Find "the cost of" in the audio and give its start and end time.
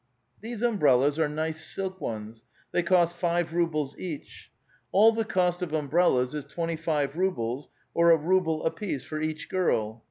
5.11-5.73